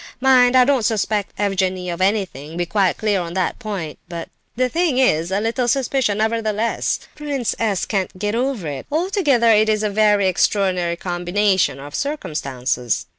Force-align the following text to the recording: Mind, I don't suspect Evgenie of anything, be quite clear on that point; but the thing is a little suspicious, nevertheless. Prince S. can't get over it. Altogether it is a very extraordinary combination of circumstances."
Mind, 0.19 0.55
I 0.55 0.65
don't 0.65 0.81
suspect 0.81 1.31
Evgenie 1.37 1.91
of 1.91 2.01
anything, 2.01 2.57
be 2.57 2.65
quite 2.65 2.97
clear 2.97 3.21
on 3.21 3.35
that 3.35 3.59
point; 3.59 3.99
but 4.09 4.29
the 4.55 4.67
thing 4.67 4.97
is 4.97 5.29
a 5.29 5.39
little 5.39 5.67
suspicious, 5.67 6.15
nevertheless. 6.15 7.01
Prince 7.15 7.53
S. 7.59 7.85
can't 7.85 8.17
get 8.17 8.33
over 8.33 8.67
it. 8.67 8.87
Altogether 8.91 9.51
it 9.51 9.69
is 9.69 9.83
a 9.83 9.91
very 9.91 10.27
extraordinary 10.27 10.95
combination 10.95 11.79
of 11.79 11.93
circumstances." 11.93 13.05